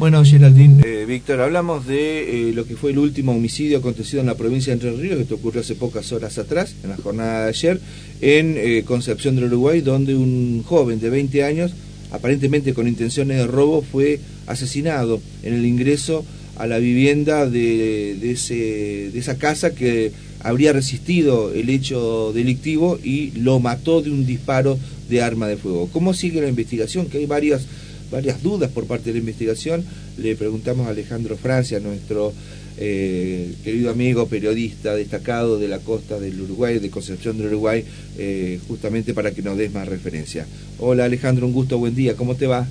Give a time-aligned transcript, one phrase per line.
[0.00, 4.28] Bueno, Geraldine, eh, Víctor, hablamos de eh, lo que fue el último homicidio acontecido en
[4.28, 7.48] la provincia de Entre Ríos, que ocurrió hace pocas horas atrás, en la jornada de
[7.50, 7.78] ayer,
[8.22, 11.72] en eh, Concepción del Uruguay, donde un joven de 20 años,
[12.12, 16.24] aparentemente con intenciones de robo, fue asesinado en el ingreso
[16.56, 20.12] a la vivienda de, ese, de esa casa que
[20.42, 24.78] habría resistido el hecho delictivo y lo mató de un disparo
[25.10, 25.90] de arma de fuego.
[25.92, 27.04] ¿Cómo sigue la investigación?
[27.04, 27.66] Que hay varias
[28.10, 29.84] varias dudas por parte de la investigación.
[30.18, 32.32] Le preguntamos a Alejandro Francia, nuestro
[32.78, 37.84] eh, querido amigo periodista destacado de la costa del Uruguay, de Concepción del Uruguay,
[38.18, 40.46] eh, justamente para que nos des más referencia.
[40.78, 42.66] Hola Alejandro, un gusto, buen día, ¿cómo te va?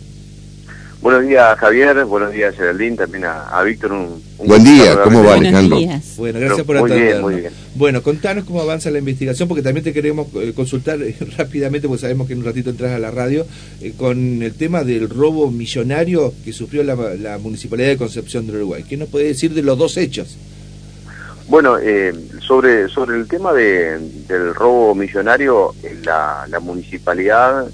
[1.01, 2.03] Buenos días, Javier.
[2.03, 2.97] Buenos días, Geraldine.
[2.97, 3.93] También a, Víctor.
[3.93, 5.77] Un, Buen día, ¿cómo va, Alejandro?
[6.17, 7.21] Bueno, gracias por atendernos.
[7.21, 7.53] Muy bien.
[7.75, 12.01] Bueno, contanos cómo avanza la investigación, porque también te queremos eh, consultar eh, rápidamente, porque
[12.01, 13.45] sabemos que en un ratito entras a la radio,
[13.81, 18.83] eh, con el tema del robo millonario que sufrió la, Municipalidad de Concepción del Uruguay.
[18.87, 20.37] ¿Qué nos puede decir de los dos hechos?
[21.47, 21.77] Bueno,
[22.45, 27.67] sobre, sobre el tema del robo millonario, la, la municipalidad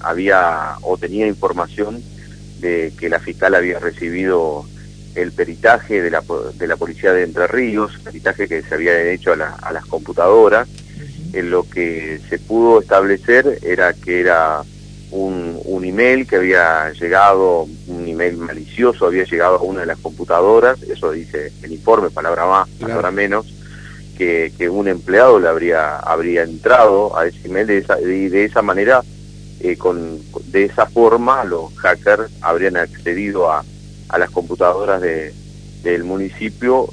[0.00, 2.00] había o tenía información
[2.60, 4.64] que la fiscal había recibido
[5.14, 6.22] el peritaje de la,
[6.54, 10.68] de la policía de Entre Ríos, peritaje que se había hecho a, a las computadoras.
[11.32, 14.62] En lo que se pudo establecer era que era
[15.14, 19.98] un, un email que había llegado, un email malicioso había llegado a una de las
[19.98, 23.46] computadoras, eso dice el informe, palabra más, palabra menos,
[24.18, 28.44] que, que, un empleado le habría, habría entrado a ese email de esa, y de
[28.44, 29.02] esa manera
[29.60, 33.64] eh, con, de esa forma los hackers habrían accedido a,
[34.08, 35.32] a las computadoras de,
[35.82, 36.88] del municipio,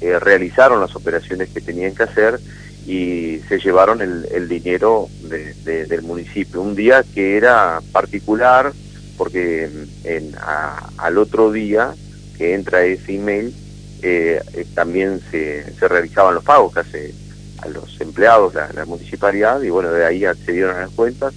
[0.00, 2.40] eh, realizaron las operaciones que tenían que hacer
[2.86, 6.60] y se llevaron el, el dinero de, del municipio.
[6.60, 8.72] Un día que era particular
[9.16, 9.70] porque
[10.04, 10.34] en,
[10.98, 11.94] al otro día
[12.36, 13.54] que entra ese email
[14.02, 14.42] eh,
[14.74, 17.14] también se, se realizaban los pagos que hace
[17.62, 21.32] a los empleados la, la municipalidad y bueno, de ahí accedieron a las cuentas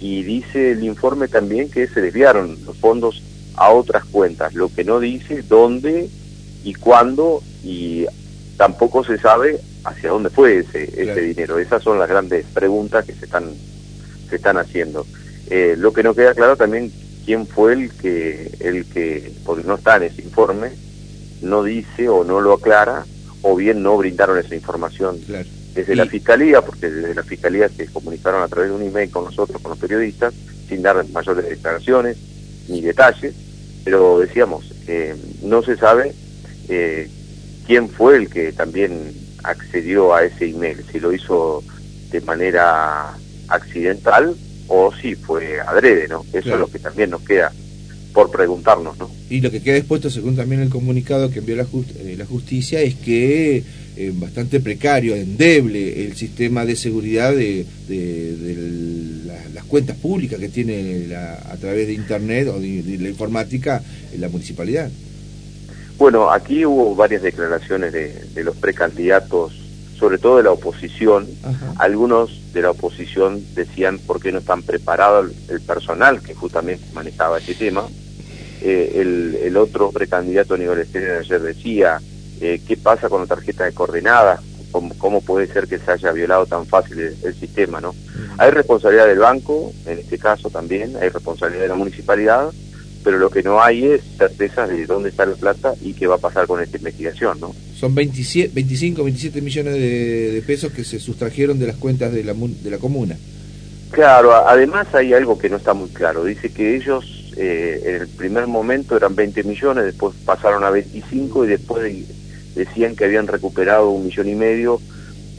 [0.00, 3.22] y dice el informe también que se desviaron los fondos
[3.56, 6.08] a otras cuentas, lo que no dice dónde
[6.64, 8.06] y cuándo y
[8.56, 11.58] tampoco se sabe hacia dónde fue ese, ese dinero.
[11.58, 13.52] Esas son las grandes preguntas que se están,
[14.28, 15.06] se están haciendo.
[15.50, 16.90] Eh, lo que no queda claro también
[17.24, 20.72] quién fue el que, el que, porque no está en ese informe,
[21.42, 23.04] no dice o no lo aclara,
[23.42, 25.18] o bien no brindaron esa información.
[25.26, 29.10] Claro desde la Fiscalía, porque desde la Fiscalía se comunicaron a través de un email
[29.10, 30.32] con nosotros, con los periodistas,
[30.68, 32.16] sin dar mayores declaraciones
[32.68, 33.34] ni detalles,
[33.84, 36.14] pero decíamos, eh, no se sabe
[36.68, 37.08] eh,
[37.66, 41.62] quién fue el que también accedió a ese email, si lo hizo
[42.10, 43.14] de manera
[43.48, 44.34] accidental
[44.68, 46.24] o si fue adrede, ¿no?
[46.32, 47.52] Eso es lo que también nos queda
[48.14, 49.10] por preguntarnos, ¿no?
[49.28, 52.80] Y lo que queda expuesto, según también el comunicado que envió la, eh, la justicia,
[52.80, 53.62] es que
[53.96, 57.64] eh, bastante precario, endeble el sistema de seguridad de,
[59.54, 63.80] las cuentas públicas que tiene a través de Internet o de, la informática
[64.12, 64.90] en la municipalidad.
[65.96, 69.52] Bueno, aquí hubo varias declaraciones de, los precandidatos,
[69.96, 71.28] sobre todo de la oposición.
[71.76, 77.38] Algunos de la oposición decían por qué no están preparados el, personal que justamente manejaba
[77.38, 77.86] este tema.
[78.60, 82.00] Eh, el, el, otro precandidato a nivel exterior ayer decía
[82.40, 84.40] eh, qué pasa con la tarjeta de coordenadas,
[84.98, 87.94] ¿Cómo, puede ser que se haya violado tan fácil el, sistema, ¿no?
[88.38, 92.50] Hay responsabilidad del banco, en este caso también, hay responsabilidad de la municipalidad,
[93.04, 96.16] pero lo que no hay es certeza de dónde está la plata y qué va
[96.16, 97.54] a pasar con esta investigación, ¿no?
[97.78, 102.34] Son 27, 25, 27 millones de, pesos que se sustrajeron de las cuentas de la,
[102.34, 103.16] de la comuna.
[103.92, 106.24] Claro, además hay algo que no está muy claro.
[106.24, 111.44] Dice que ellos eh, en el primer momento eran 20 millones, después pasaron a 25
[111.44, 111.94] y después
[112.54, 114.80] decían que habían recuperado un millón y medio,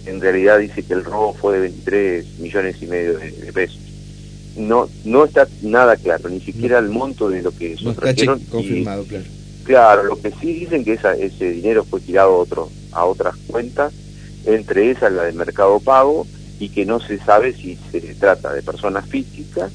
[0.05, 3.79] en realidad dice que el robo fue de 23 millones y medio de, pesos.
[4.57, 9.03] No no está nada claro, ni siquiera el monto de lo que no está confirmado,
[9.03, 9.25] claro.
[9.65, 13.35] Claro, lo que sí dicen que esa, ese dinero fue tirado a, otro, a otras
[13.47, 13.91] cuentas,
[14.45, 16.27] entre esas la de Mercado Pago,
[16.59, 19.71] y que no se sabe si se trata de personas físicas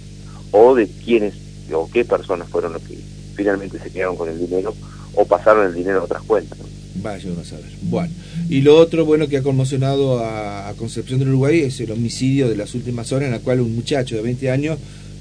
[0.52, 1.34] o de quiénes
[1.72, 2.98] o qué personas fueron los que
[3.34, 4.74] finalmente se quedaron con el dinero
[5.14, 6.58] o pasaron el dinero a otras cuentas.
[6.96, 7.70] Vaya uno a saber.
[7.82, 8.12] Bueno,
[8.48, 12.56] y lo otro bueno que ha conmocionado a, Concepción del Uruguay es el homicidio de
[12.56, 14.78] las últimas horas en la cual un muchacho de 20 años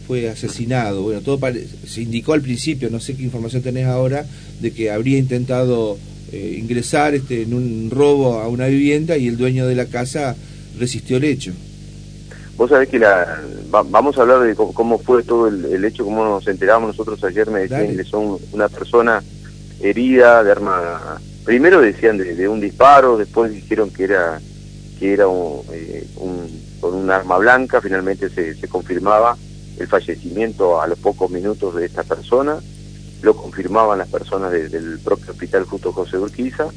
[0.08, 1.02] fue asesinado.
[1.04, 1.40] Bueno, todo
[1.86, 4.26] se indicó al principio, no sé qué información tenés ahora,
[4.62, 5.98] de que habría intentado
[6.32, 10.36] eh, ingresar este, en un robo a una vivienda y el dueño de la casa
[10.80, 11.52] resistió el hecho.
[12.56, 16.48] vos sabés que la, vamos a hablar de cómo, fue todo el, hecho, cómo nos
[16.48, 19.24] enteramos nosotros ayer, me decían que son una persona
[19.82, 24.40] herida de arma, primero decían de, un disparo, después dijeron que era
[25.00, 26.06] que era un, eh,
[26.82, 29.38] con un arma blanca, finalmente se, se confirmaba
[29.78, 32.60] el fallecimiento a los pocos minutos de esta persona,
[33.22, 36.68] lo confirmaban las personas del propio hospital Justo José Urquiza,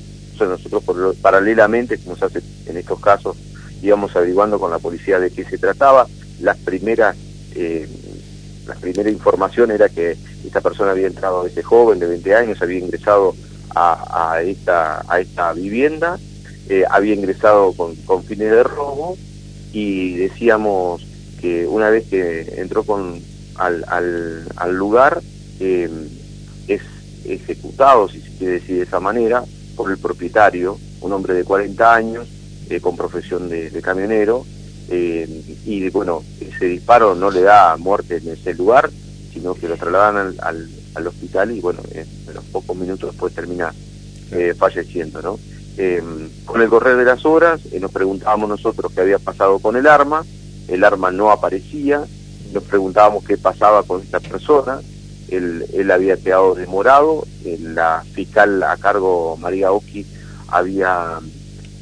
[0.47, 3.37] nosotros paralelamente, como se hace en estos casos,
[3.83, 6.07] íbamos averiguando con la policía de qué se trataba.
[6.41, 7.17] Las primeras,
[7.55, 7.89] eh,
[8.67, 12.79] la primera información era que esta persona había entrado, este joven de 20 años, había
[12.79, 13.35] ingresado
[13.75, 16.19] a, esta, a esta vivienda,
[16.69, 19.17] eh, había ingresado con, con fines de robo
[19.73, 21.05] y decíamos
[21.41, 23.21] que una vez que entró con,
[23.57, 25.23] al, al, al lugar,
[25.61, 25.91] eh,
[26.69, 26.83] es
[27.25, 29.45] ejecutado, si se quiere decir de esa manera,
[29.77, 32.29] por el propietario, un hombre de 40 años,
[32.71, 34.45] eh, con profesión de, camionero,
[34.89, 35.29] eh,
[35.65, 38.91] y bueno, ese disparo no le da muerte en ese lugar,
[39.33, 43.73] sino que lo trasladan al, al, hospital y bueno, en los pocos minutos después termina
[44.31, 45.39] eh, falleciendo, ¿no?
[46.45, 50.23] con el correr de las horas nos preguntábamos nosotros qué había pasado con el arma,
[50.69, 52.05] el arma no aparecía,
[52.53, 54.83] nos preguntábamos qué pasaba con esta persona,
[55.31, 57.27] él, él había quedado demorado,
[57.61, 60.05] la fiscal a cargo María Oki
[60.49, 61.21] había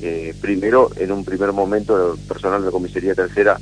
[0.02, 3.60] eh, primero, en un primer momento, el personal de la comisaría tercera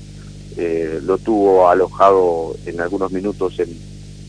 [0.57, 3.77] eh, lo tuvo alojado en algunos minutos en,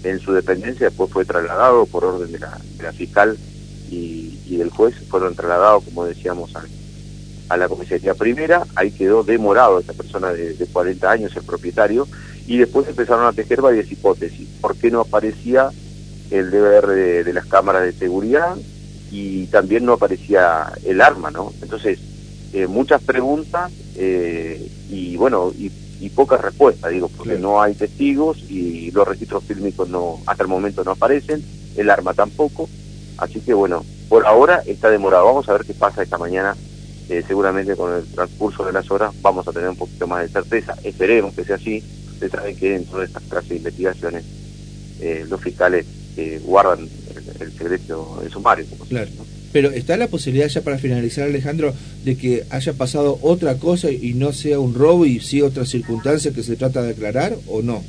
[0.03, 3.37] en, su dependencia, después fue trasladado por orden de la, de la fiscal
[3.89, 6.63] y, y, del juez, fueron trasladados, como decíamos, a,
[7.49, 12.07] a, la comisaría primera, ahí quedó demorado esta persona de, de 40 años, el propietario,
[12.49, 14.49] y después empezaron a tejer varias hipótesis.
[14.59, 15.69] ¿Por qué no aparecía
[16.31, 16.87] el DVR
[17.23, 18.55] de, las cámaras de seguridad?
[19.11, 21.53] Y también no aparecía el arma, ¿no?
[21.61, 21.99] Entonces,
[22.51, 25.71] eh, muchas preguntas eh, y bueno, y,
[26.07, 30.85] pocas respuestas, digo, porque no hay testigos y los registros fílmicos no, hasta el momento
[30.85, 31.43] no aparecen,
[31.75, 32.69] el arma tampoco.
[33.17, 35.25] Así que bueno, por ahora está demorado.
[35.25, 36.55] Vamos a ver qué pasa esta mañana.
[37.09, 40.29] Eh, seguramente con el transcurso de las horas vamos a tener un poquito más de
[40.29, 40.75] certeza.
[40.83, 41.83] Esperemos que sea así
[42.19, 44.25] Usted sabe que dentro de estas clases de investigaciones
[44.99, 45.85] eh, los fiscales
[46.17, 46.79] eh, guardan
[47.39, 48.65] el, secreto de sumario.
[48.89, 49.09] claro.
[49.51, 51.73] Pero ¿está la posibilidad ya para finalizar, Alejandro,
[52.03, 56.31] de que haya pasado otra cosa y no sea un robo y sí otra circunstancia
[56.31, 57.83] que se trata de aclarar o no?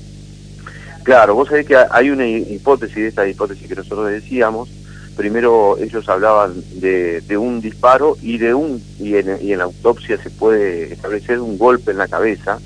[1.03, 4.69] Claro, vos sabés que hay una hipótesis, de esta hipótesis que nosotros decíamos,
[5.17, 10.23] primero ellos hablaban de, un disparo y de un y en, y en, la autopsia
[10.23, 12.59] se puede establecer un golpe en la cabeza.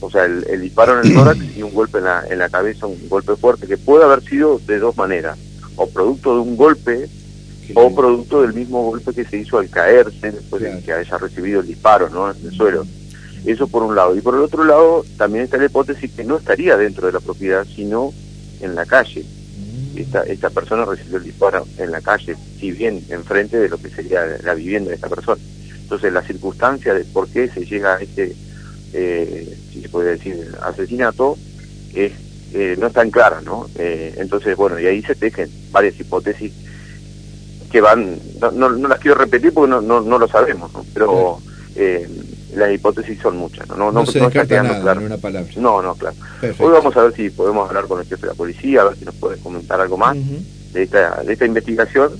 [0.00, 2.86] O sea, el, disparo en el tórax y un golpe en la, en la cabeza,
[2.86, 5.36] un golpe fuerte, que puede haber sido de dos maneras,
[5.74, 7.08] o producto de un golpe
[7.74, 11.60] o producto del mismo golpe que se hizo al caerse después de que haya recibido
[11.60, 12.30] el disparo ¿no?
[12.30, 12.86] en el suelo.
[13.44, 14.16] Eso por un lado.
[14.16, 17.20] Y por el otro lado, también está la hipótesis que no estaría dentro de la
[17.20, 18.12] propiedad, sino
[18.60, 19.22] en la calle.
[19.22, 19.98] Mm.
[19.98, 23.90] Esta, esta persona recibió el disparo en la calle, si bien enfrente de lo que
[23.90, 25.40] sería la vivienda de esta persona.
[25.80, 28.34] Entonces, la circunstancia de por qué se llega a este
[28.92, 31.36] eh, si se puede decir, asesinato,
[31.94, 32.12] es,
[32.54, 33.68] eh, no tan clara, ¿no?
[33.76, 36.52] Eh, entonces, bueno, y ahí se tejen varias hipótesis
[37.70, 40.84] que van, no, no, las quiero repetir porque no, no, no lo sabemos, ¿no?
[40.94, 41.38] Pero
[41.76, 42.08] eh,
[42.54, 43.76] las hipótesis son muchas, ¿no?
[43.76, 45.00] No, no, se está quedando claro.
[45.00, 45.50] una palabra.
[45.56, 46.16] No, no, claro.
[46.42, 48.96] Hoy vamos a ver si podemos hablar con el jefe de la policía, a ver
[48.96, 50.16] si nos puede comentar algo más
[50.72, 52.12] de, esta, de esta investigación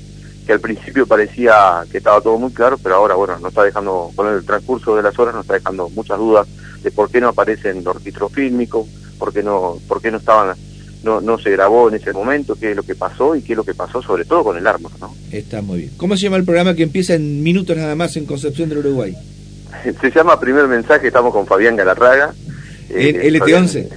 [0.48, 4.10] que al principio parecía que estaba todo muy claro, pero ahora, bueno, nos está dejando,
[4.16, 6.48] con el transcurso de las horas, nos está dejando muchas dudas
[6.82, 8.86] de por qué no aparecen los registros fílmicos,
[9.18, 10.56] por qué no, por qué no estaban,
[11.02, 13.56] no, no se grabó en ese momento, qué es lo que pasó y qué es
[13.56, 15.14] lo que pasó sobre todo con el arma, ¿no?
[15.30, 15.90] Está muy bien.
[15.96, 19.14] ¿Cómo se llama el programa que empieza en minutos nada más en Concepción del Uruguay?
[20.00, 22.34] se llama Primer Mensaje, estamos con Fabián Galarraga.
[22.90, 23.88] ¿En eh, LT11?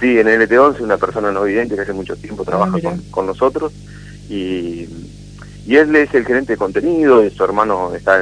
[0.00, 3.26] sí, en LT11, una persona no vidente que hace mucho tiempo ah, trabaja con, con
[3.26, 3.72] nosotros
[4.28, 4.88] y
[5.66, 8.20] y él es el gerente de contenido, y su hermano está,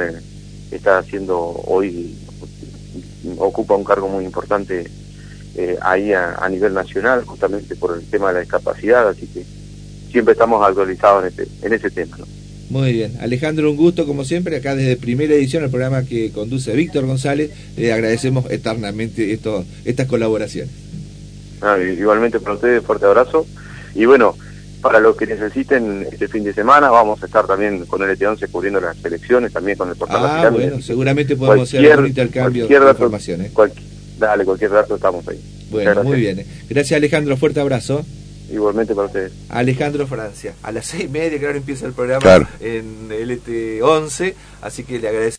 [0.71, 2.15] está haciendo hoy,
[3.37, 4.89] ocupa un cargo muy importante
[5.55, 9.43] eh, ahí a, nivel nacional, justamente por el tema de la discapacidad, así que
[10.11, 12.17] siempre estamos actualizados en, este, en ese tema.
[12.17, 12.25] ¿no?
[12.69, 13.17] Muy bien.
[13.21, 17.51] Alejandro, un gusto como siempre, acá desde primera edición, el programa que conduce Víctor González,
[17.77, 20.73] le agradecemos eternamente esto, estas colaboraciones.
[21.61, 23.45] Ah, igualmente para ustedes, fuerte abrazo.
[23.95, 24.35] Y bueno,
[24.83, 26.89] para lo que necesiten este fin de semana.
[26.89, 30.49] Vamos a estar también con el ET11 cubriendo las elecciones, también con el portal Ah,
[30.49, 33.41] bueno, seguramente podemos hacer un intercambio de información.
[33.41, 33.51] ¿eh?
[34.17, 35.39] Dale, cualquier dato estamos ahí.
[35.69, 36.45] Bueno, muy bien.
[36.69, 38.05] Gracias Alejandro, fuerte abrazo.
[38.51, 39.31] Igualmente para ustedes.
[39.49, 40.53] Alejandro Francia.
[40.61, 45.31] A las seis y media, claro, empieza el programa en LT11, así que le agradecemos.